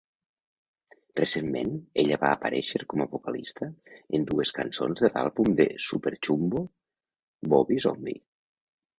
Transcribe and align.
Recentment, 1.19 1.73
ella 2.03 2.17
va 2.21 2.29
aparèixer 2.37 2.79
com 2.93 3.03
a 3.03 3.05
vocalista 3.11 3.67
en 4.19 4.25
dues 4.31 4.53
cançons 4.59 5.03
de 5.07 5.11
l'àlbum 5.17 5.53
de 5.59 5.67
Superchumbo 5.89 6.63
"Wowie 7.53 7.85
Zowie". 7.87 8.17